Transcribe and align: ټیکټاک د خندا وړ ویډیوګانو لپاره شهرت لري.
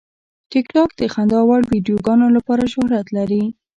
ټیکټاک 0.51 0.89
د 0.97 1.01
خندا 1.13 1.39
وړ 1.47 1.61
ویډیوګانو 1.71 2.27
لپاره 2.37 2.63
شهرت 2.73 3.07
لري. 3.17 3.43